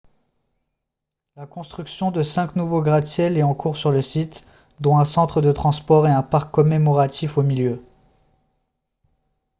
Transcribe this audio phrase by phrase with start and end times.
[1.35, 4.47] la construction de cinq nouveaux gratte-ciels est en cours sur le site
[4.79, 7.83] dont un centre de transport et un parc commémoratif au milieu